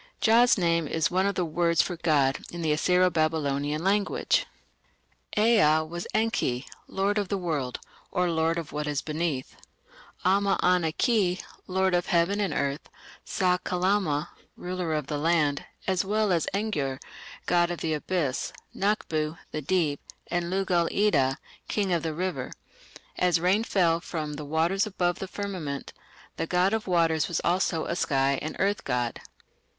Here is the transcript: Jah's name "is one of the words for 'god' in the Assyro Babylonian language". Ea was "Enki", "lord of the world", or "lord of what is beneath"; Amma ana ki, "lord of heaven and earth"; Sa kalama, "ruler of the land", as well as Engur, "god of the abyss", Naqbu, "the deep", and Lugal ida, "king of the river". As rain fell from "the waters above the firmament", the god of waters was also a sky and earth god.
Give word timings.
Jah's 0.19 0.57
name 0.57 0.87
"is 0.87 1.11
one 1.11 1.27
of 1.27 1.35
the 1.35 1.45
words 1.45 1.79
for 1.83 1.95
'god' 1.95 2.39
in 2.51 2.63
the 2.63 2.71
Assyro 2.73 3.11
Babylonian 3.13 3.83
language". 3.83 4.47
Ea 5.37 5.81
was 5.83 6.07
"Enki", 6.11 6.65
"lord 6.87 7.19
of 7.19 7.27
the 7.27 7.37
world", 7.37 7.79
or 8.09 8.27
"lord 8.31 8.57
of 8.57 8.71
what 8.71 8.87
is 8.87 9.03
beneath"; 9.03 9.57
Amma 10.25 10.57
ana 10.63 10.91
ki, 10.91 11.39
"lord 11.67 11.93
of 11.93 12.07
heaven 12.07 12.39
and 12.39 12.51
earth"; 12.51 12.89
Sa 13.25 13.59
kalama, 13.59 14.31
"ruler 14.57 14.95
of 14.95 15.05
the 15.05 15.19
land", 15.19 15.65
as 15.85 16.03
well 16.03 16.31
as 16.31 16.47
Engur, 16.51 16.99
"god 17.45 17.69
of 17.69 17.81
the 17.81 17.93
abyss", 17.93 18.51
Naqbu, 18.75 19.37
"the 19.51 19.61
deep", 19.61 19.99
and 20.31 20.49
Lugal 20.49 20.89
ida, 20.91 21.37
"king 21.67 21.93
of 21.93 22.01
the 22.01 22.15
river". 22.15 22.51
As 23.19 23.39
rain 23.39 23.63
fell 23.63 23.99
from 23.99 24.33
"the 24.33 24.45
waters 24.45 24.87
above 24.87 25.19
the 25.19 25.27
firmament", 25.27 25.93
the 26.37 26.47
god 26.47 26.73
of 26.73 26.87
waters 26.87 27.27
was 27.27 27.39
also 27.43 27.85
a 27.85 27.95
sky 27.95 28.39
and 28.41 28.55
earth 28.57 28.83
god. 28.83 29.21